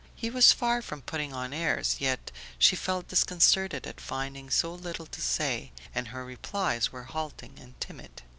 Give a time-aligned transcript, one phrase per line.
[0.15, 5.05] He was far from putting on airs, yet she felt disconcerted at finding so little
[5.05, 8.23] to say, and her replies were halting and timid.